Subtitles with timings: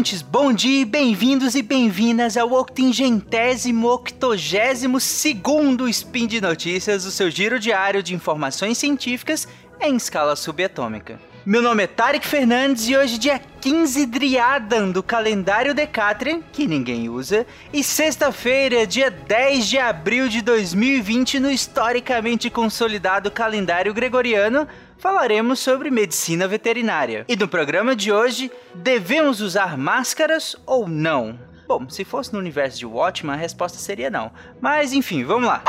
[0.00, 7.30] ouvintes, bom dia, bem-vindos e bem-vindas ao octingentésimo, octogésimo segundo Spin de Notícias, o seu
[7.30, 9.46] giro diário de informações científicas
[9.78, 11.20] em escala subatômica.
[11.44, 17.10] Meu nome é Tarek Fernandes e hoje dia 15 Driadan do calendário Decatrian, que ninguém
[17.10, 24.66] usa, e sexta-feira, dia 10 de abril de 2020 no historicamente consolidado calendário gregoriano,
[25.00, 27.24] falaremos sobre medicina veterinária.
[27.26, 31.38] E no programa de hoje, devemos usar máscaras ou não?
[31.66, 34.30] Bom, se fosse no universo de Watchmen, a resposta seria não.
[34.60, 35.62] Mas enfim, vamos lá.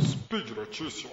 [0.00, 1.10] Speed Notícias.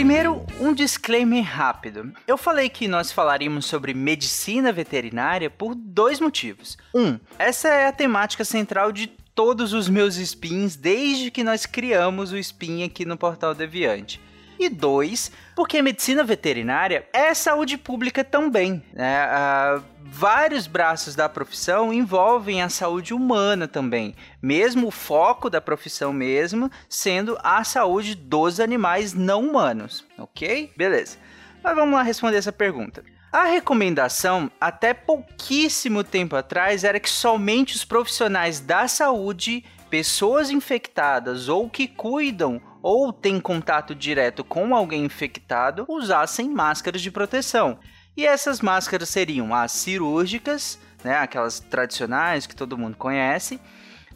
[0.00, 2.10] Primeiro, um disclaimer rápido.
[2.26, 6.78] Eu falei que nós falaríamos sobre medicina veterinária por dois motivos.
[6.94, 12.32] Um, essa é a temática central de todos os meus spins desde que nós criamos
[12.32, 14.18] o spin aqui no Portal Deviante.
[14.60, 18.84] E dois, porque medicina veterinária é saúde pública também.
[18.92, 19.26] Né?
[19.26, 26.12] Uh, vários braços da profissão envolvem a saúde humana também, mesmo o foco da profissão
[26.12, 30.70] mesmo sendo a saúde dos animais não humanos, ok?
[30.76, 31.16] Beleza.
[31.64, 33.02] Mas vamos lá responder essa pergunta.
[33.32, 41.48] A recomendação, até pouquíssimo tempo atrás, era que somente os profissionais da saúde, pessoas infectadas
[41.48, 47.78] ou que cuidam ou têm contato direto com alguém infectado usassem máscaras de proteção.
[48.16, 53.60] E essas máscaras seriam as cirúrgicas, né, aquelas tradicionais que todo mundo conhece,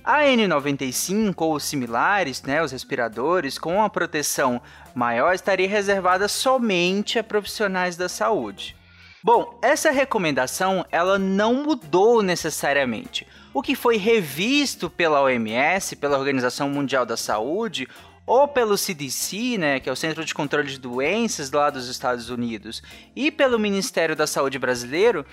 [0.05, 4.61] a N95 ou similares, né, os respiradores com a proteção
[4.95, 8.77] maior estaria reservada somente a profissionais da saúde.
[9.25, 13.27] Bom, essa recomendação ela não mudou necessariamente.
[13.55, 17.89] O que foi revisto pela OMS, pela Organização Mundial da Saúde,
[18.27, 22.29] ou pelo CDC, né, que é o Centro de Controle de Doenças lá dos Estados
[22.29, 22.83] Unidos,
[23.17, 25.25] e pelo Ministério da Saúde brasileiro,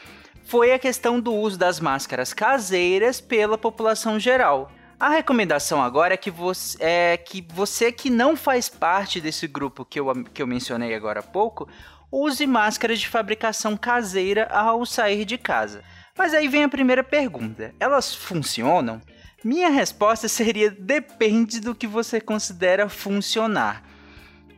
[0.46, 4.72] foi a questão do uso das máscaras caseiras pela população geral.
[4.98, 9.84] A recomendação agora é que você, é que, você que não faz parte desse grupo
[9.84, 11.68] que eu, que eu mencionei agora há pouco,
[12.12, 15.84] use máscaras de fabricação caseira ao sair de casa.
[16.18, 19.02] Mas aí vem a primeira pergunta: elas funcionam?
[19.44, 23.84] Minha resposta seria: depende do que você considera funcionar.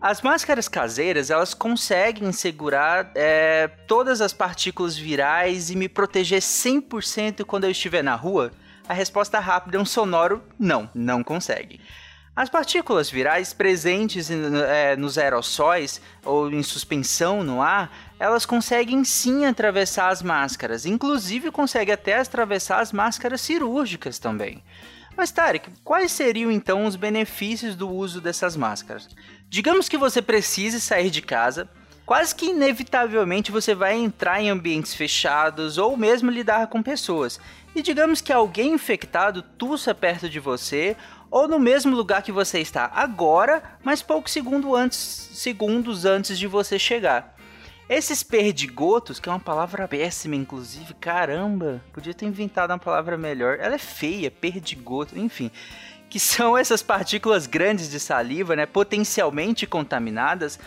[0.02, 7.46] As máscaras caseiras elas conseguem segurar é, todas as partículas virais e me proteger 100%
[7.46, 8.52] quando eu estiver na rua?
[8.86, 11.80] A resposta rápida é um sonoro não, não consegue.
[12.36, 19.46] As partículas virais presentes é, nos aerossóis ou em suspensão no ar, elas conseguem sim
[19.46, 24.64] atravessar as máscaras, inclusive consegue até atravessar as máscaras cirúrgicas também.
[25.16, 29.08] Mas Tarek, quais seriam então os benefícios do uso dessas máscaras?
[29.48, 31.70] Digamos que você precise sair de casa,
[32.04, 37.40] quase que inevitavelmente você vai entrar em ambientes fechados ou mesmo lidar com pessoas.
[37.76, 40.96] E digamos que alguém infectado tussa perto de você
[41.34, 45.00] ou no mesmo lugar que você está agora, mas poucos segundo antes,
[45.34, 47.36] segundos antes de você chegar.
[47.90, 53.58] Esses perdigotos, que é uma palavra péssima, inclusive, caramba, podia ter inventado uma palavra melhor.
[53.60, 55.50] Ela é feia, perdigoto, enfim.
[56.08, 60.60] Que são essas partículas grandes de saliva, né, potencialmente contaminadas,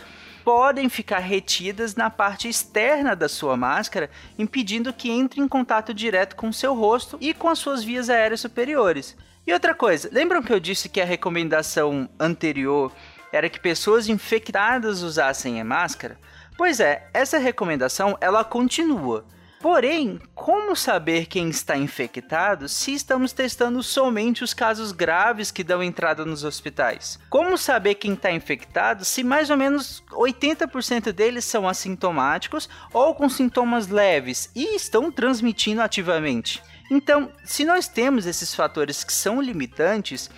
[0.43, 6.35] podem ficar retidas na parte externa da sua máscara, impedindo que entre em contato direto
[6.35, 9.15] com seu rosto e com as suas vias aéreas superiores.
[9.47, 12.91] E outra coisa, lembram que eu disse que a recomendação anterior
[13.31, 16.19] era que pessoas infectadas usassem a máscara?
[16.57, 19.23] Pois é, essa recomendação ela continua.
[19.61, 25.81] Porém, como saber quem está infectado se estamos testando somente os casos graves que dão
[25.81, 27.17] entrada nos hospitais?
[27.29, 33.29] Como saber quem está infectado se mais ou menos 80% deles são assintomáticos ou com
[33.29, 36.61] sintomas leves e estão transmitindo ativamente?
[36.89, 40.29] Então, se nós temos esses fatores que são limitantes,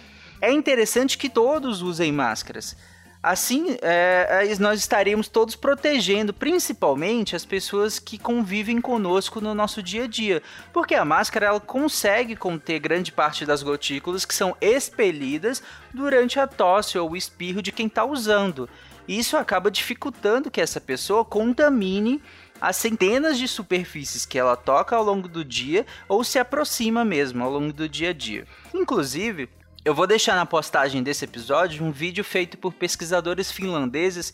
[0.42, 2.75] é interessante que todos usem máscaras.
[3.22, 9.84] Assim, é, é, nós estaríamos todos protegendo, principalmente as pessoas que convivem conosco no nosso
[9.84, 10.42] dia a dia,
[10.72, 15.62] porque a máscara ela consegue conter grande parte das gotículas que são expelidas
[15.94, 18.69] durante a tosse ou o espirro de quem está usando.
[19.06, 22.22] Isso acaba dificultando que essa pessoa contamine
[22.60, 27.44] as centenas de superfícies que ela toca ao longo do dia ou se aproxima mesmo
[27.44, 28.46] ao longo do dia a dia.
[28.74, 29.50] Inclusive,
[29.86, 34.34] eu vou deixar na postagem desse episódio um vídeo feito por pesquisadores finlandeses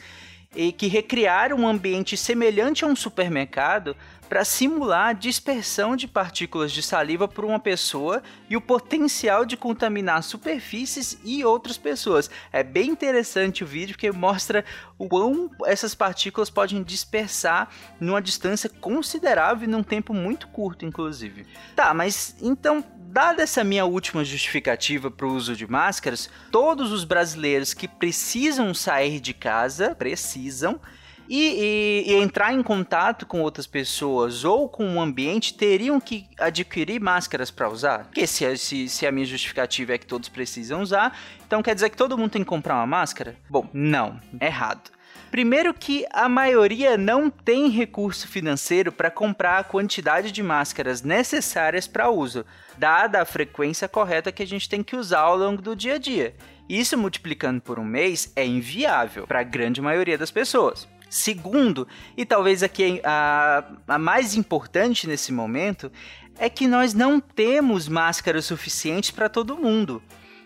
[0.56, 3.96] e que recriaram um ambiente semelhante a um supermercado
[4.28, 9.56] para simular a dispersão de partículas de saliva por uma pessoa e o potencial de
[9.56, 12.30] contaminar superfícies e outras pessoas.
[12.52, 14.66] É bem interessante o vídeo porque mostra
[14.98, 17.70] o quão essas partículas podem dispersar
[18.00, 21.46] numa distância considerável e num tempo muito curto, inclusive.
[21.76, 22.84] Tá, mas então
[23.16, 28.74] Dada essa minha última justificativa para o uso de máscaras, todos os brasileiros que precisam
[28.74, 30.82] sair de casa, precisam,
[31.28, 36.28] e, e, e, entrar em contato com outras pessoas ou com o ambiente teriam que
[36.40, 38.06] adquirir máscaras para usar?
[38.06, 41.90] Porque se, se, se, a minha justificativa é que todos precisam usar, então quer dizer
[41.90, 43.36] que todo mundo tem que comprar uma máscara?
[43.50, 44.96] Bom, não, errado.
[45.32, 51.88] Primeiro que a maioria não tem recurso financeiro para comprar a quantidade de máscaras necessárias
[51.88, 52.46] para uso,
[52.78, 55.98] dada a frequência correta que a gente tem que usar ao longo do dia a
[55.98, 56.34] dia.
[56.70, 60.88] Isso multiplicando por um mês é inviável para a grande maioria das pessoas.
[61.10, 61.88] Segundo,
[62.18, 65.92] e talvez aqui a, a mais importante nesse momento,
[66.38, 70.02] é que nós não temos máscaras suficientes para todo mundo.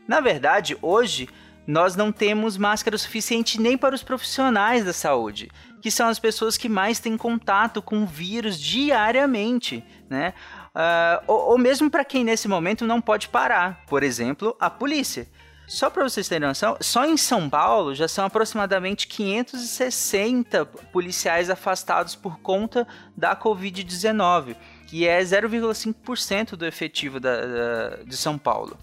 [0.08, 1.30] Na verdade, hoje
[1.66, 5.52] nós não temos máscara suficiente nem para os profissionais da saúde,
[5.82, 10.34] que são as pessoas que mais têm contato com o vírus diariamente, né?
[10.70, 15.28] Uh, ou, ou mesmo para quem nesse momento não pode parar, por exemplo, a polícia.
[15.70, 22.16] Só para vocês terem noção, só em São Paulo já são aproximadamente 560 policiais afastados
[22.16, 24.56] por conta da Covid-19,
[24.88, 28.80] que é 0,5% do efetivo da, da, de São Paulo.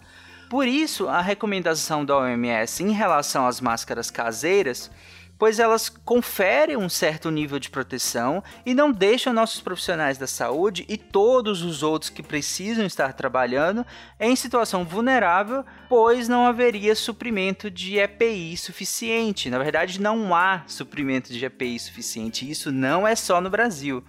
[0.49, 4.89] Por isso, a recomendação da OMS em relação às máscaras caseiras,
[5.39, 10.85] pois elas conferem um certo nível de proteção e não deixam nossos profissionais da saúde
[10.89, 13.85] e todos os outros que precisam estar trabalhando
[14.19, 19.51] em situação vulnerável, pois não haveria suprimento de EPI suficiente.
[19.51, 22.51] Na verdade, não há suprimento de EPI suficiente.
[22.51, 24.03] Isso não é só no Brasil.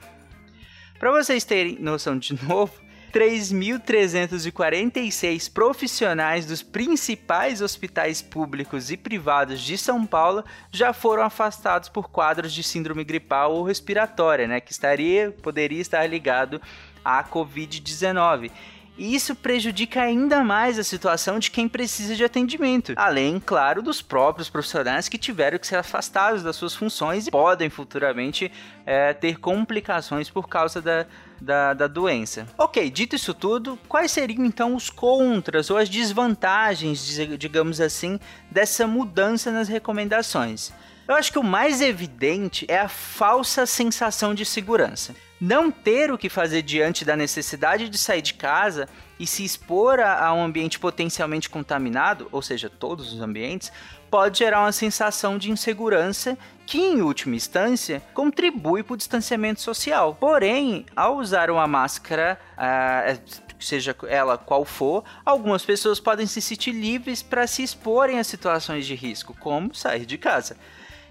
[0.99, 2.86] Para vocês terem noção de novo,
[3.17, 12.11] 3.346 profissionais dos principais hospitais públicos e privados de São Paulo já foram afastados por
[12.11, 16.61] quadros de síndrome gripal ou respiratória, né, que estaria, poderia estar ligado
[17.03, 18.51] à COVID-19.
[18.97, 22.93] E isso prejudica ainda mais a situação de quem precisa de atendimento.
[22.95, 27.69] Além, claro, dos próprios profissionais que tiveram que ser afastados das suas funções e podem
[27.69, 28.51] futuramente
[28.85, 31.05] é, ter complicações por causa da,
[31.39, 32.47] da, da doença.
[32.57, 37.05] Ok, dito isso tudo, quais seriam então os contras ou as desvantagens,
[37.37, 40.71] digamos assim, dessa mudança nas recomendações?
[41.07, 45.15] Eu acho que o mais evidente é a falsa sensação de segurança.
[45.39, 48.89] Não ter o que fazer diante da necessidade de sair de casa
[49.19, 53.71] e se expor a, um ambiente potencialmente contaminado, ou seja, todos os ambientes,
[54.09, 60.15] pode gerar uma sensação de insegurança que, em última instância, contribui para o distanciamento social.
[60.19, 66.71] Porém, ao usar uma máscara, uh, seja ela qual for, algumas pessoas podem se sentir
[66.71, 70.57] livres para se exporem a situações de risco, como sair de casa.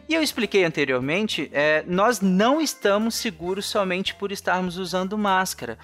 [0.09, 5.77] E eu expliquei anteriormente, é, nós não estamos seguros somente por estarmos usando máscara.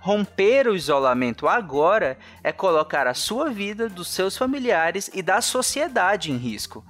[0.00, 6.32] Romper o isolamento agora é colocar a sua vida, dos seus familiares e da sociedade
[6.32, 6.84] em risco.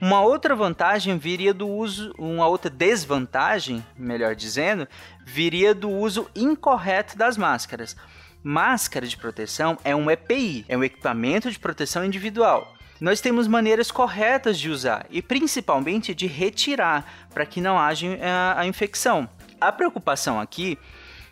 [0.00, 4.86] Uma outra vantagem viria do uso, uma outra desvantagem, melhor dizendo,
[5.24, 7.96] viria do uso incorreto das máscaras.
[8.44, 13.90] Máscara de proteção é um EPI, é um equipamento de proteção individual nós temos maneiras
[13.90, 19.28] corretas de usar e principalmente de retirar para que não haja a, eh, a infecção.
[19.60, 20.78] A preocupação aqui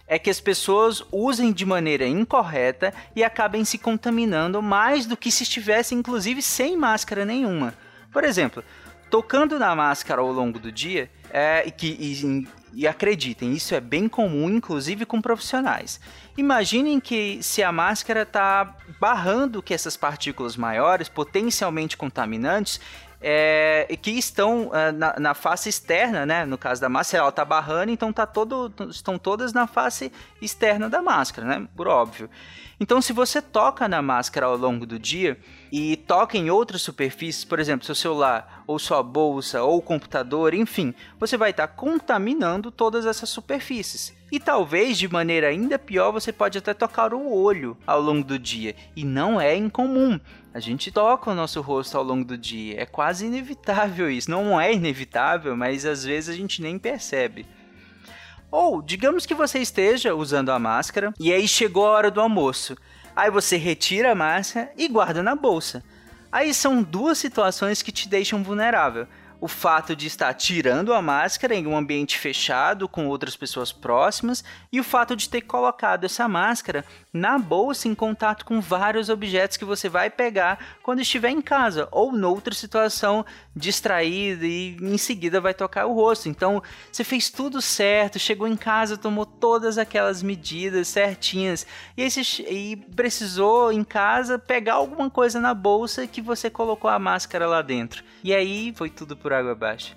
[0.06, 5.30] é que as pessoas usem de maneira incorreta e acabem se contaminando mais do que
[5.30, 7.74] se estivessem, inclusive, sem máscara nenhuma.
[8.12, 8.62] Por exemplo,
[9.10, 14.06] tocando na máscara ao longo do dia, é, que, e, e acreditem, isso é bem
[14.06, 15.98] comum, inclusive com profissionais.
[16.36, 22.78] Imaginem que se a máscara está barrando que essas partículas maiores, potencialmente contaminantes,
[23.18, 26.44] é, que estão é, na, na, face externa, né?
[26.44, 30.90] No caso da máscara, ela está barrando, então tá todo, estão todas na face externa
[30.90, 31.66] da máscara, né?
[31.74, 32.28] Por óbvio.
[32.78, 35.38] Então, se você toca na máscara ao longo do dia
[35.72, 40.94] e toca em outras superfícies, por exemplo, seu celular, ou sua bolsa, ou computador, enfim,
[41.18, 44.14] você vai estar contaminando todas essas superfícies.
[44.30, 48.38] E talvez de maneira ainda pior, você pode até tocar o olho ao longo do
[48.38, 50.20] dia, e não é incomum.
[50.52, 54.30] A gente toca o nosso rosto ao longo do dia, é quase inevitável isso.
[54.30, 57.46] Não é inevitável, mas às vezes a gente nem percebe.
[58.58, 62.74] Ou, digamos que você esteja usando a máscara e aí chegou a hora do almoço.
[63.14, 65.84] Aí você retira a máscara e guarda na bolsa.
[66.32, 69.06] Aí são duas situações que te deixam vulnerável.
[69.40, 74.44] O fato de estar tirando a máscara em um ambiente fechado com outras pessoas próximas
[74.72, 79.56] e o fato de ter colocado essa máscara na bolsa em contato com vários objetos
[79.56, 83.24] que você vai pegar quando estiver em casa ou noutra situação
[83.54, 86.28] distraída e em seguida vai tocar o rosto.
[86.28, 91.66] Então, você fez tudo certo, chegou em casa, tomou todas aquelas medidas certinhas
[91.96, 96.90] e, aí você, e precisou em casa pegar alguma coisa na bolsa que você colocou
[96.90, 98.04] a máscara lá dentro.
[98.22, 99.96] E aí foi tudo por água abaixo.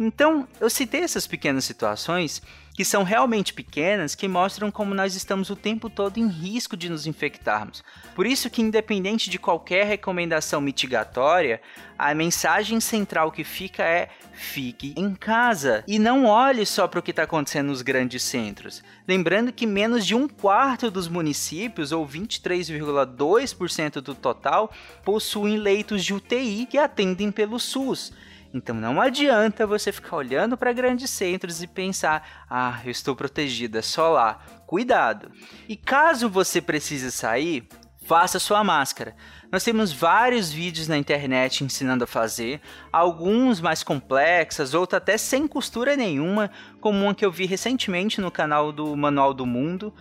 [0.00, 2.42] Então, eu citei essas pequenas situações
[2.74, 6.88] que são realmente pequenas, que mostram como nós estamos o tempo todo em risco de
[6.88, 7.84] nos infectarmos.
[8.16, 11.60] Por isso que independente de qualquer recomendação mitigatória,
[11.96, 17.02] a mensagem central que fica é fique em casa e não olhe só para o
[17.02, 18.82] que está acontecendo nos grandes centros.
[19.06, 24.72] Lembrando que menos de um quarto dos municípios, ou 23,2% do total,
[25.04, 28.12] possuem leitos de UTI que atendem pelo SUS.
[28.54, 33.82] Então não adianta você ficar olhando para grandes centros e pensar: "Ah, eu estou protegida,
[33.82, 34.38] só lá".
[34.64, 35.32] Cuidado.
[35.68, 37.66] E caso você precise sair,
[38.06, 39.16] faça sua máscara.
[39.50, 42.60] Nós temos vários vídeos na internet ensinando a fazer,
[42.92, 46.48] alguns mais complexos, outros até sem costura nenhuma,
[46.80, 49.92] como uma que eu vi recentemente no canal do Manual do Mundo.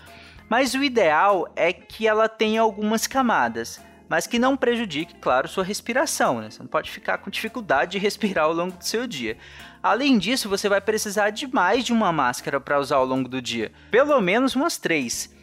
[0.47, 5.63] Mas o ideal é que ela tenha algumas camadas mas que não prejudique, claro, sua
[5.63, 6.41] respiração.
[6.41, 6.49] Né?
[6.49, 9.37] Você não pode ficar com dificuldade de respirar ao longo do seu dia.
[9.81, 13.41] Além disso, você vai precisar de mais de uma máscara para usar ao longo do
[13.41, 15.33] dia, pelo menos umas três.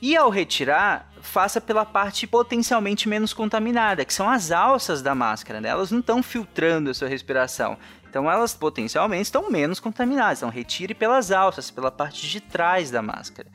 [0.00, 5.60] E ao retirar, faça pela parte potencialmente menos contaminada, que são as alças da máscara.
[5.60, 5.68] Né?
[5.68, 7.78] Elas não estão filtrando a sua respiração.
[8.08, 10.38] Então elas potencialmente estão menos contaminadas.
[10.38, 13.48] Então retire pelas alças, pela parte de trás da máscara.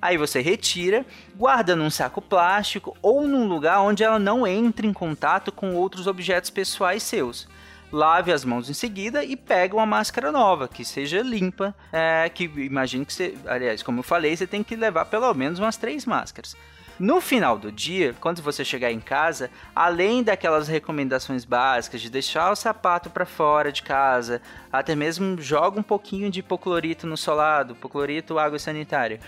[0.00, 1.04] Aí você retira,
[1.36, 6.06] guarda num saco plástico ou num lugar onde ela não entre em contato com outros
[6.06, 7.46] objetos pessoais seus.
[7.92, 11.74] Lave as mãos em seguida e pega uma máscara nova, que seja limpa.
[11.92, 13.34] É, que imagino que você.
[13.46, 16.56] Aliás, como eu falei, você tem que levar pelo menos umas três máscaras.
[17.00, 22.52] No final do dia, quando você chegar em casa, além daquelas recomendações básicas de deixar
[22.52, 27.72] o sapato para fora de casa, até mesmo joga um pouquinho de hipoclorito no solado,
[27.72, 29.18] hipoclorito, água sanitária.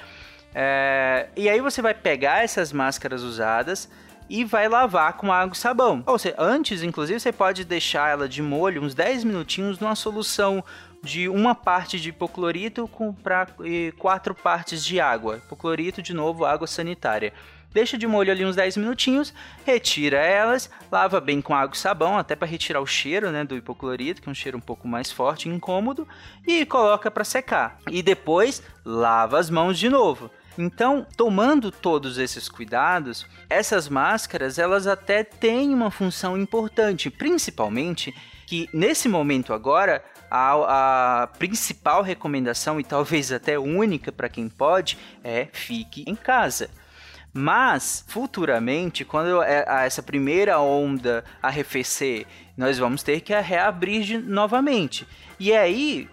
[0.55, 3.89] É, e aí você vai pegar essas máscaras usadas
[4.29, 6.03] e vai lavar com água e sabão.
[6.07, 10.65] Ou seja, antes, inclusive, você pode deixar ela de molho uns 10 minutinhos numa solução
[11.03, 12.89] de uma parte de hipoclorito
[13.23, 13.47] para
[13.99, 15.39] quatro partes de água.
[15.39, 17.33] Hipoclorito, de novo, água sanitária.
[17.73, 19.33] Deixa de molho ali uns 10 minutinhos,
[19.65, 23.57] retira elas, lava bem com água e sabão, até para retirar o cheiro né, do
[23.57, 26.07] hipoclorito, que é um cheiro um pouco mais forte e incômodo,
[26.47, 27.79] e coloca para secar.
[27.91, 30.31] E depois lava as mãos de novo.
[30.59, 38.15] Então, tomando todos esses cuidados, essas máscaras elas até têm uma função importante, principalmente
[38.47, 44.99] que nesse momento agora a, a, principal recomendação e talvez até única para quem pode
[45.25, 46.69] é fique em casa.
[47.33, 55.07] Mas futuramente, quando é, essa primeira onda arrefecer, nós vamos ter que reabrir novamente.
[55.41, 56.09] E aí,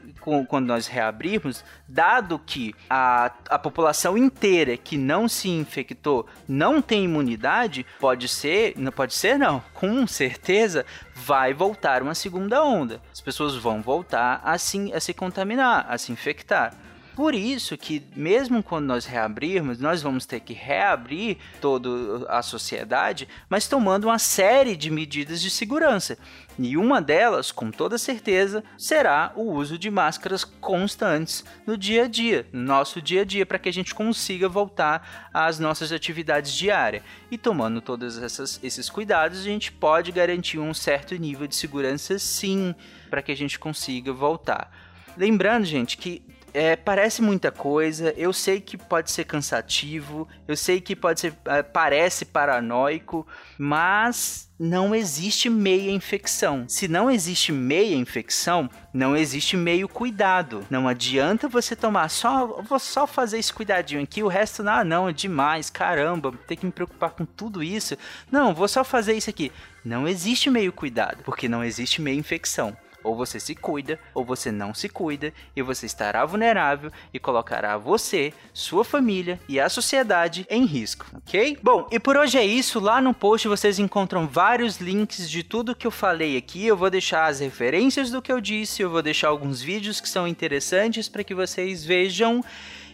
[0.47, 7.03] quando nós reabrirmos, dado que a, a população inteira que não se infectou não tem
[7.03, 13.01] imunidade, pode ser, não pode ser não, com certeza vai voltar uma segunda onda.
[13.11, 16.73] As pessoas vão voltar a, a se contaminar, a se infectar.
[17.19, 23.27] Por isso que, mesmo quando nós reabrirmos, nós vamos ter que reabrir toda a sociedade,
[23.49, 26.17] mas tomando uma série de medidas de segurança.
[26.57, 32.07] E uma delas, com toda certeza, será o uso de máscaras constantes no dia a
[32.07, 36.53] dia, no nosso dia a dia, para que a gente consiga voltar às nossas atividades
[36.53, 37.03] diárias.
[37.29, 38.17] E tomando todos
[38.63, 42.73] esses cuidados, a gente pode garantir um certo nível de segurança, sim,
[43.09, 44.71] para que a gente consiga voltar.
[45.17, 50.81] Lembrando, gente, que é, parece muita coisa, eu sei que pode ser cansativo, eu sei
[50.81, 53.25] que pode ser, é, parece paranoico,
[53.57, 56.65] mas não existe meia infecção.
[56.67, 60.65] Se não existe meia infecção, não existe meio cuidado.
[60.69, 65.07] Não adianta você tomar só, vou só fazer esse cuidadinho aqui, o resto ah, não,
[65.07, 67.97] é demais, caramba, ter que me preocupar com tudo isso.
[68.29, 69.51] Não, vou só fazer isso aqui.
[69.85, 72.75] Não existe meio cuidado, porque não existe meia infecção.
[73.03, 77.77] Ou você se cuida, ou você não se cuida, e você estará vulnerável e colocará
[77.77, 81.57] você, sua família e a sociedade em risco, ok?
[81.63, 82.79] Bom, e por hoje é isso.
[82.79, 86.65] Lá no post vocês encontram vários links de tudo que eu falei aqui.
[86.65, 90.09] Eu vou deixar as referências do que eu disse, eu vou deixar alguns vídeos que
[90.09, 92.43] são interessantes para que vocês vejam.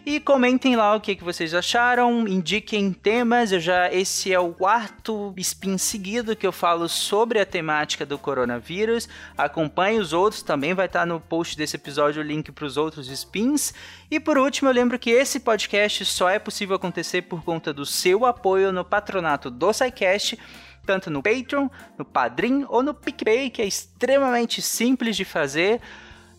[0.05, 3.51] E comentem lá o que, que vocês acharam, indiquem temas.
[3.51, 8.15] Eu já esse é o quarto spin seguido que eu falo sobre a temática do
[8.19, 9.09] coronavírus.
[9.35, 13.07] Acompanhe os outros, também vai estar no post desse episódio o link para os outros
[13.09, 13.74] spins.
[14.12, 17.83] E por último, eu lembro que esse podcast só é possível acontecer por conta do
[17.83, 20.38] seu apoio no patronato do SciCast
[20.85, 25.81] tanto no Patreon, no Padrim ou no PicPay, que é extremamente simples de fazer.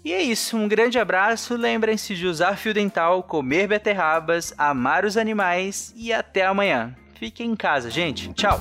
[0.07, 5.17] E é isso, um grande abraço, lembrem-se de usar fio dental, comer beterrabas, amar os
[5.17, 6.95] animais e até amanhã.
[7.19, 8.33] Fiquem em casa, gente.
[8.33, 8.61] Tchau!